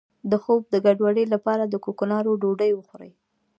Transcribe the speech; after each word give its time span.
د 0.29 0.33
خوب 0.43 0.61
د 0.69 0.75
ګډوډۍ 0.85 1.25
لپاره 1.33 1.63
د 1.67 1.75
کوکنارو 1.85 2.39
ډوډۍ 2.41 2.71
وخورئ 2.75 3.11